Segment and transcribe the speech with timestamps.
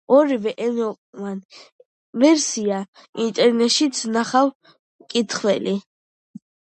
[0.17, 1.35] ორივე ენოვან
[2.23, 4.73] ვერსიას ინტერნეტშიც ნახავს
[5.05, 5.77] მკითხველი.